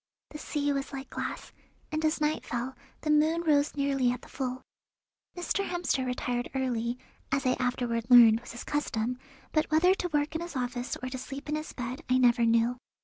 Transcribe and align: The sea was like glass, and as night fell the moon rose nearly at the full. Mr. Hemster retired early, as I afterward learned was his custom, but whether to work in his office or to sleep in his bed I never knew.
The 0.31 0.39
sea 0.39 0.73
was 0.73 0.91
like 0.91 1.11
glass, 1.11 1.51
and 1.91 2.03
as 2.03 2.19
night 2.19 2.43
fell 2.43 2.75
the 3.01 3.11
moon 3.11 3.43
rose 3.43 3.75
nearly 3.75 4.11
at 4.11 4.23
the 4.23 4.29
full. 4.29 4.63
Mr. 5.37 5.63
Hemster 5.63 6.03
retired 6.07 6.49
early, 6.55 6.97
as 7.31 7.45
I 7.45 7.53
afterward 7.59 8.07
learned 8.09 8.39
was 8.39 8.53
his 8.53 8.63
custom, 8.63 9.19
but 9.51 9.69
whether 9.69 9.93
to 9.93 10.09
work 10.09 10.33
in 10.33 10.41
his 10.41 10.55
office 10.55 10.97
or 11.03 11.09
to 11.09 11.19
sleep 11.19 11.49
in 11.49 11.55
his 11.55 11.71
bed 11.73 12.01
I 12.09 12.17
never 12.17 12.47
knew. 12.47 12.77